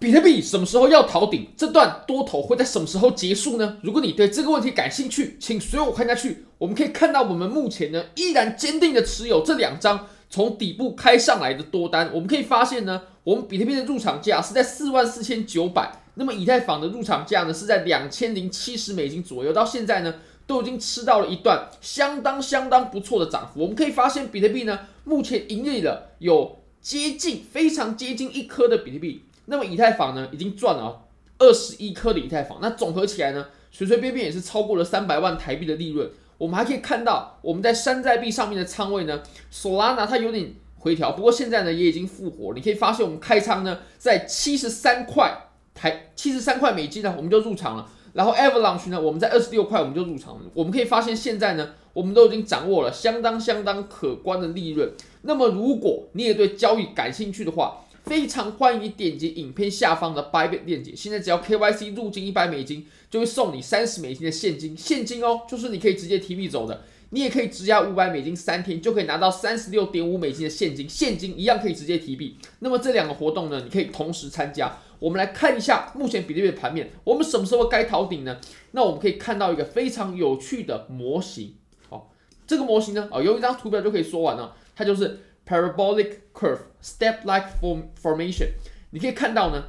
[0.00, 1.48] 比特币什么时候要逃顶？
[1.56, 3.78] 这段多头会在什么时候结束呢？
[3.82, 6.44] 如果你对这个问题感兴趣，请随我看下去。
[6.58, 12.10] 我们可以看到，我们目前呢依然坚定的持有这两张从底部开上来的多单。
[12.14, 19.52] 我们可以发现呢，我们比特币的入场价是在四万四千九百，那么以太坊的入场价呢是在两千零七十美金左右。
[19.52, 20.14] 到现在呢，
[20.46, 23.60] 都已经吃到了一段相当相当不错的涨幅。
[23.62, 29.22] 我们可以发现，比特币呢目前盈利了有接近非常接近一颗的比特币。
[29.50, 31.06] 那么以太坊呢，已经赚了
[31.38, 36.10] 二十一颗的以太坊，那总合起来呢，随随便便也是超过了三百万台币的利润。
[36.36, 39.22] 我们还可以看到，我们在山寨币上面的仓位呢
[39.52, 42.54] ，Solana 它有点回调，不过现在呢也已经复活。
[42.54, 47.90] 你可以发现，我们开仓呢在七十三块台七十三块美金呢，我们就入场了。
[48.12, 50.42] 然后 Avalanche 呢，我们在二十六块我们就入场了。
[50.54, 54.90] 我们可以发现，现在呢，我们都已经掌握了相当相当可观的利润。
[55.22, 72.36] 那么，如果你也对交易感兴趣的话，非常欢迎你点击影片下方的 Bybit 链接，现在只要 KYC 入金一百美金，就会送你三十美金的现金，现金哦，就是你可以直接提币走的，你也可以质押五百美金三天，就可以拿到三十六点五美金的现金，现金一样可以直接提币。
[72.60, 74.78] 那么这两个活动呢，你可以同时参加。
[74.98, 78.40] 我们来看一下目前比特币的盘面，我们什么时候该逃顶呢？
[78.72, 81.54] 那我们可以看到一个非常有趣的模型，
[81.88, 82.10] 好，
[82.46, 85.20] 这个模型呢，啊，用一张图表就可以说完了，它就是。
[85.48, 88.48] Parabolic curve, step-like form formation，
[88.90, 89.64] 你可以看到呢，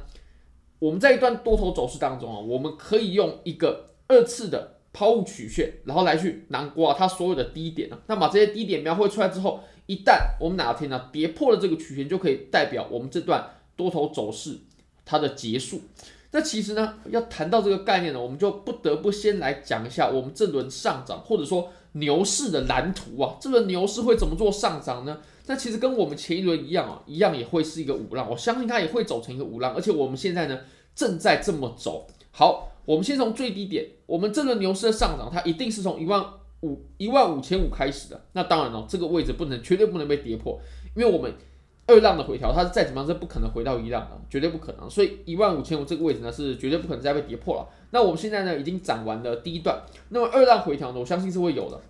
[0.78, 7.98] 我们在一段多头走势当中啊，我们可以用一个二次的抛物曲线，然后来去囊括它所有的低点啊。
[8.08, 14.58] 那么这些低点描绘出来之后，一旦我们哪天呢跌破了这个曲线，就可以代表我们这段多头走势
[15.06, 15.80] 它的结束。
[16.32, 23.36] 那其实呢，要谈到这个概念呢，我们就不得不先来讲一下我们这轮上涨或者说牛市的蓝图啊。
[23.40, 25.18] 这轮牛市会怎么做上涨呢？
[25.50, 30.60] 那其实跟我们前一轮一样啊，一样也会是一个五浪，我相信它也会走成一个五浪，而且我们现在呢
[30.94, 32.06] 正在这么走。
[32.30, 36.24] 好，我们先从最低点，我们这轮牛市的上涨，它一定是从一万
[36.60, 38.20] 五一万五千五开始的。
[38.34, 40.56] 那当然了，这个位置不能绝对不能被跌破，
[40.94, 41.34] 因为我们
[41.88, 44.88] 二浪的回调，它是再怎么样是不可能回到一浪的，绝对不可能。
[44.88, 47.68] 所以一万五千五这个位置呢是绝对不可能再被跌破了。
[47.90, 51.80] 那我们现在呢已经涨完了第一段，那么二浪回调呢，我相信是会有的。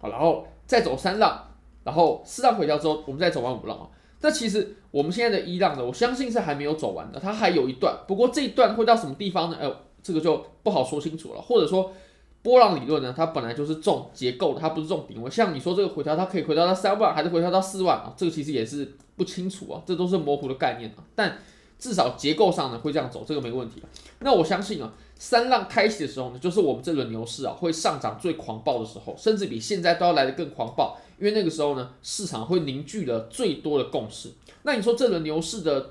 [0.00, 1.46] 好，然后再走三浪。
[1.84, 3.88] 然后四浪回调之后，我们再走完五浪啊。
[4.20, 7.96] 那其实我们现在的一浪呢，我相信是还没有走完的，它还有一段。
[8.06, 9.58] 不过这一段会到什么地方呢？
[9.60, 9.68] 哎，
[10.00, 11.42] 这个就不好说清楚了。
[11.42, 11.92] 或者说
[12.40, 15.28] 波浪理论呢，它本来就是重结构的，它不是重顶位。
[15.28, 18.14] 像你说这个回调，它可以回调到三万，还是回调到四万啊？
[18.16, 21.02] 这个其实也是不清楚啊，这都是模糊的概念啊。
[21.16, 21.38] 但
[21.76, 23.82] 至少结构上呢会这样走，这个没问题。
[24.20, 30.96] 那我相信啊，三浪开启的时候呢，就是我们这轮牛市啊会上涨最狂暴的时候，甚至比现在都要来得更狂暴。
[31.22, 34.28] 因为那个时候呢，市场会凝聚了最多的共识。
[34.64, 35.90] 那你说这轮牛市的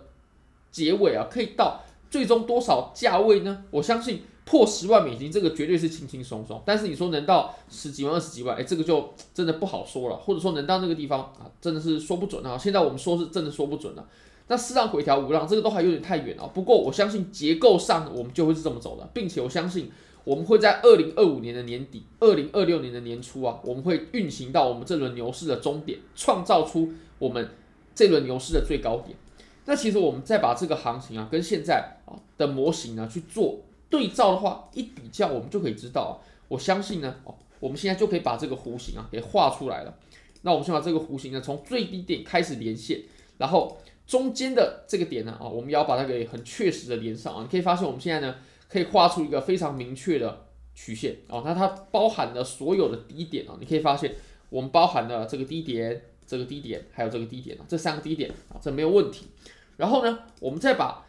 [0.73, 3.63] 结尾啊，可以到最终多少价位呢？
[3.71, 6.61] 我相信破十万美金这个绝对是轻轻松松。
[6.65, 10.17] 但是你说能到十几万、二十几万，哎，这个就真的不好说了。
[10.17, 12.57] 或者说能到那个地方啊，真的是说不准啊。
[12.57, 14.05] 现在我们说是真的说不准了。
[14.49, 16.45] 那四浪回调、五浪这个都还有点太远了。
[16.53, 19.89] 不过我相信结构上我们就会是这么走的，并且我相信。
[20.23, 27.49] 我们会在二零二五年的年底，二零二六年的年初啊，我们会运行到我们这轮牛市的终点，创造出我们
[27.95, 29.17] 这轮牛市的最高点。
[29.65, 36.13] 那其实我们再把这个行情啊，跟现在啊的模型呢去做对照的话，一比较，我们就可以知道啊，
[36.47, 39.97] 我相信呢，哦，我们现在就可以把这个弧形啊给画出来了。
[40.43, 43.01] 那我们先把这个弧形呢从最低点开始连线，
[43.39, 47.41] 然后中间的这个点呢啊，我们要把它给很确实的连上啊。
[47.41, 48.35] 你可以发现我们现在呢。
[48.71, 54.15] 可以画出一个非常明确的曲线哦，那它包含了所有的低点啊，你可以发现
[54.49, 59.27] 我们包含了这个低点、这个低点，还有这个低点啊，这三个低点啊，这没有问题。
[59.75, 61.05] 然后呢，我们再把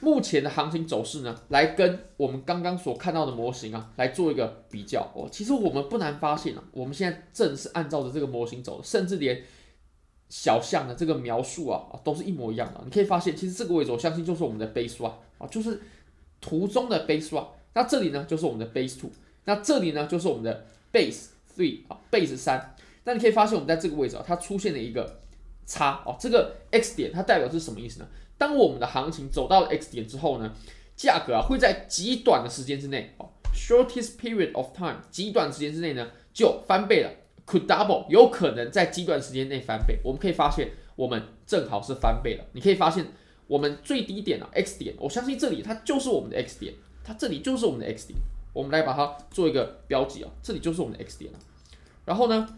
[0.00, 5.28] 目前的行情走势呢，来跟我们刚刚所看到的模型啊，来做一个比较哦。
[5.30, 9.40] 其实我们不难发现啊，我们现在正是按照着这个模型走的，甚至连
[10.28, 12.80] 小象的这个描述啊，都是一模一样的。
[12.84, 15.80] 你可以发现，其实这个位置我相信就是我们的 base one 啊，就是。
[16.40, 19.10] 图中的 base one，那这里呢就是我们的 base two，
[19.44, 22.74] 那这里呢就是我们的 base three 啊，base 三。
[23.04, 25.20] 那你可以发现我们在这个位置啊，它出现了一个
[25.66, 28.08] 叉哦，这个 x 点它代表是什么意思呢？
[28.36, 30.52] 当我们的行情走到了 x 点之后呢，
[30.94, 37.10] 价格啊会在极短的时间之内哦，shortest period of time，极短时间之内呢就翻倍了
[37.46, 39.98] ，could double，有可能在极短时间内翻倍。
[40.04, 43.06] 我们可以发现我们正好是翻倍了，你可以发现。
[43.48, 48.20] 我们最低点啊，X 点，我相信这里它就是我们的 X 点，它这里就是我们的 X 点，
[48.52, 51.40] 我们来把它做一个标记啊，这里就是我们的 X 点啊。
[52.04, 52.48] 然后呢，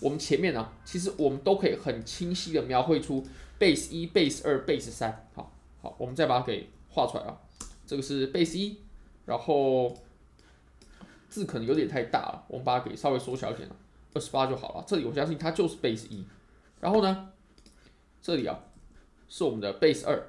[0.00, 3.24] 我们前面呢，其实我们都可以很清晰的描绘出
[3.58, 7.38] Base 一、Base 二、Base 三，好好，我们再把它给画出来啊，
[7.86, 8.78] 这个是 base 一，
[9.26, 9.94] 然后
[11.28, 13.76] 字可能有点太大了，我们把它给稍微缩小一点了，
[14.14, 14.84] 二十八就好了。
[14.86, 16.24] 这里我相信它就是 base 一，
[16.80, 17.30] 然后呢，
[18.20, 18.58] 这里啊
[19.28, 20.20] 是我们的 base 二，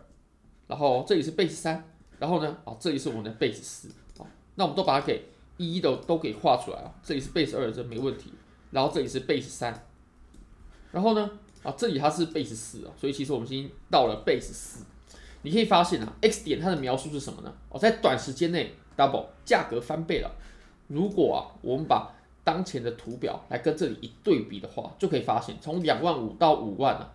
[0.69, 1.83] 然后这里是 base 三，
[2.19, 3.89] 然后呢啊这里是我们的 base 四，
[4.19, 5.25] 啊，那我们都把它给
[5.57, 8.31] 一一的都给画出来啊，这里是 base 二，这没问题，
[8.69, 9.87] 然后这里是 base 三，
[10.91, 11.29] 然后呢
[11.63, 14.85] 啊这里它是 base 四啊，所以其实我们已经到了 base 四。
[15.41, 17.53] 你可以发现啊，X 点它的描述是什么呢？
[17.69, 20.29] 哦，在短时间内 double 价格翻倍了。
[20.87, 22.13] 如果啊，我们把
[22.43, 27.13] 当前的图表来跟这里一对比的话，就可以发现，从两万五到五万啊，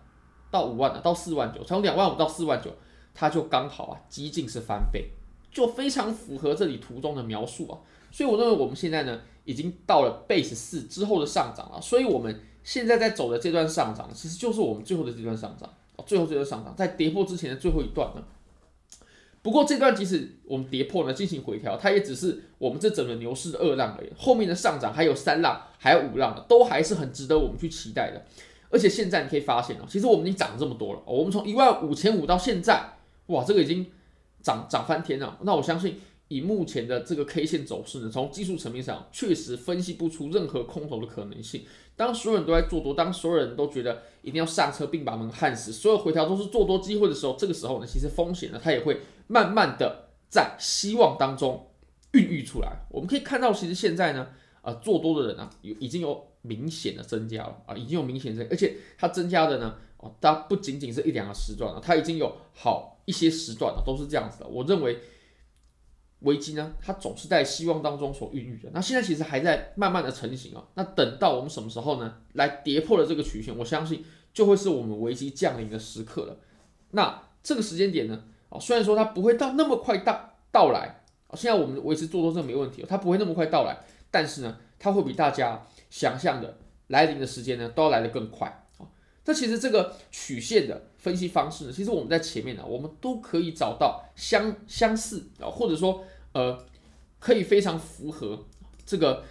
[0.49, 2.71] 到五万啊，到四万九，从两万五到四万九，
[3.15, 5.09] 它就刚好啊，几近是翻倍，
[5.49, 7.79] 就非常符合这里图中的描述啊。
[8.11, 11.81] 所以我认为我们现在呢，已经到了 base 四之后的上涨了。
[11.81, 15.73] 所以我们现在在走的这段上涨，其实就是我们最后的这段上涨。
[16.05, 18.21] 最后这段上涨，在跌破之前的最后一段呢。
[19.41, 24.09] 不过这段即使我们跌破呢，进行回调，它也只是我们这整个牛市的二浪而已。
[24.17, 28.23] 后面的上涨还有三浪，还有五浪的，都还是很值得我们去期待的。
[28.69, 30.99] 而且现在你可以发现哦，其实我们已经涨了这么多了。
[31.05, 32.94] 我们从一万五千五到现在，
[33.27, 33.85] 哇，这个已经
[34.41, 35.39] 涨涨翻天了。
[35.43, 35.99] 那我相信。
[36.27, 41.63] 以目前的这个 K 线走势呢，从技术层面上确实分析不出任何空头的可能性。
[41.95, 51.69] 当所有人都在做多，当所有人都觉得一定要上车并把门焊死，所有回调都是做多机会的时候，这个时候呢，其实风险呢，它也会慢慢的在希望当中
[52.13, 52.71] 孕育出来。
[52.89, 54.29] 我们可以看到，其实现在呢，
[54.63, 64.47] 呃，做多的人啊，有已经有明显的增加了啊，已经有明显的，而且它增加的呢，哦，它不仅仅是一两个时段了，它已经有好一些时段了，都是这样子的。
[64.47, 64.99] 我认为。
[66.21, 68.69] 危机呢，它总是在希望当中所孕育的。
[68.73, 70.65] 那现在其实还在慢慢的成型啊。
[70.73, 74.03] 那等到我们什么时候呢，来跌破了这个曲线，我相信
[74.33, 76.39] 就会是我们危机降临的时刻了。
[76.91, 83.77] 那这个时间点呢，啊，虽然说它不会到那么快到到来啊，现在我们维持做多这没问题，它不会那么快到来，
[84.09, 86.57] 但是呢，它会比大家想象的
[86.87, 88.64] 来临的时间呢，都要来得更快
[89.25, 96.01] 这其实这个曲线的分析方式呢，其实我们在前面呢，我们都可以找到相相似啊，或者说。
[96.35, 96.65] 呃，
[97.17, 98.37] 可以非常符合
[98.85, 99.23] 这个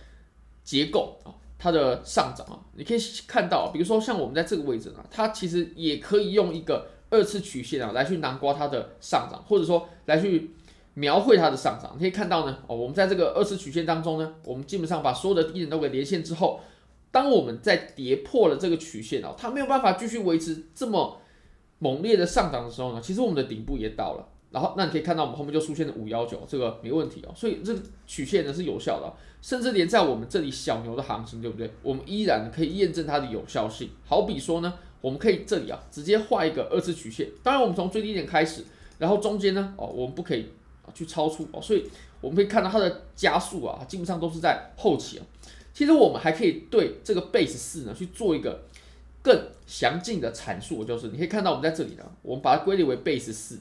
[0.62, 10.52] 结构啊，它的上涨啊，你可以看到，比如说像我们在这个位置呢，它其实也可以用一个二次曲线啊来去囊括它的上涨，或者说来去
[10.94, 11.92] 描绘它的上涨。
[11.96, 16.58] 你可以看到呢，哦，我们在这个二次曲线当中呢，我们基本上把所有的低点都给连线之后，
[17.14, 21.20] 当我们在跌破了这个曲线啊，它没有办法继续维持这么
[21.78, 24.28] 猛烈的上涨的时候呢，其实我们的顶部也到了。
[24.50, 27.32] 然后，那你可以看到我们后面就出现了五幺九，这个没问题哦。
[27.36, 31.70] 所以这个曲线呢是有效的，甚至连在我们这里小牛的行情，对不对？
[31.84, 33.90] 我们依然可以验证它的有效性。
[34.04, 37.28] 好比说呢，我们可以这里啊直接画一个二次曲线。
[37.44, 38.64] 当然，我们从最低点开始，
[38.98, 40.48] 然后中间呢，哦，我们不可以
[40.92, 41.60] 去超出哦。
[41.62, 41.84] 所以
[42.20, 45.26] 我们可以看到它的加速啊，基本上都是在后期啊。
[45.74, 48.62] 其实我们还可以对这个 base 四呢去做一个
[49.20, 53.58] 更详尽的阐述，就是你可以看到我们在这里呢，我们把它归类为 base 四。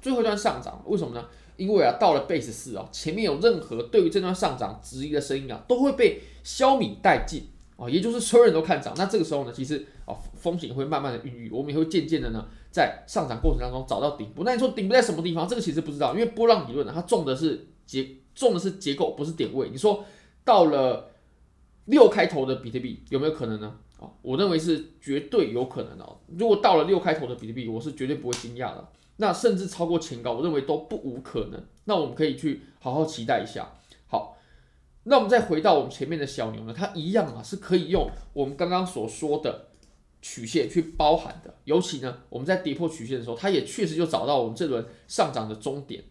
[0.00, 1.26] 最后一段上涨，为什么呢？
[1.56, 8.94] 因为啊，到了 base 四啊，前面有任何对于这段上涨质疑的声音啊，都会被消弭殆尽啊，也就是所有人都看涨。
[8.96, 14.44] 那这个时候呢，其实啊，风险会慢慢的孕育，我们也会渐渐的呢，在上涨过程当中找到顶部。
[14.44, 15.48] 那你说顶部在什么地方？
[15.48, 19.70] 这个其实不知道，因为波浪理论呢，它重的是结，重的是结构，不是点位。
[19.70, 20.04] 你说
[20.44, 21.08] 到了
[21.86, 23.76] 六开头的比特币有没有可能呢？
[23.98, 26.06] 啊，我认为是绝对有可能的。
[26.36, 28.88] 如果到了六开头的比特币，我是绝对不会惊讶的。
[29.16, 31.64] 那甚至超过前高，我认为都不无可能。
[31.84, 33.72] 那我们可以去好好期待一下。
[34.06, 34.36] 好，
[35.04, 39.68] 那我们再回到我们前面的小牛呢，它一样啊是可以用我们刚刚所说的
[40.20, 41.54] 曲线去包含的。
[41.64, 46.04] 尤其呢，我们在跌破曲线的时候，它也确实就找到我们这轮上涨的终点。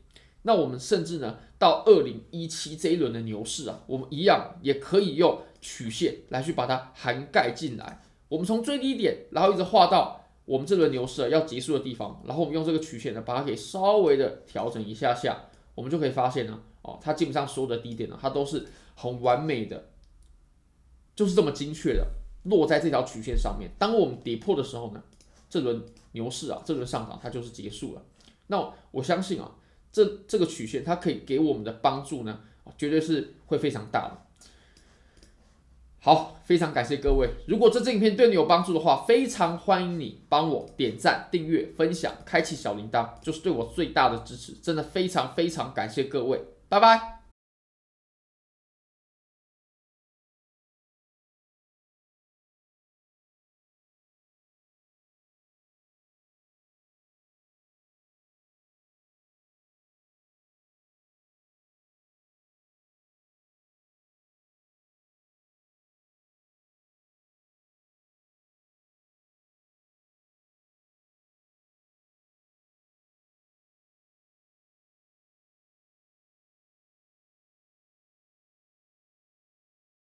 [0.46, 8.02] 那我们甚至呢，到二零一七这一轮的牛市啊，我们一样也可以用曲线来去把它涵盖进来。
[8.30, 10.22] 我们从最低点，然后一直画到。
[10.46, 15.36] 我们这轮牛市啊要结束的地方，然后我们用这个曲线呢，把它给稍微的调整一下下，
[15.74, 19.86] 我们就可以发现呢，哦，它基本上所有的低点呢，它都是很完美的，
[21.16, 22.06] 就是这么精确的
[22.44, 23.72] 落在这条曲线上面。
[23.80, 25.02] 当我们跌破的时候呢，
[25.50, 28.04] 这轮牛市啊，这轮上涨它就是结束了。
[28.46, 29.50] 那我相信啊，
[29.96, 32.42] 这这个曲线它可以给我们的帮助呢，
[32.78, 34.18] 绝对是会非常大的。
[36.00, 37.30] 好，非常感谢各位。
[37.48, 44.52] 如果这支影片对你有帮助的话，非常欢迎你帮我点赞、订阅、分享、开启小铃铛，就是对我最大的支持。
[44.62, 47.15] 真的非常非常感谢各位，拜拜。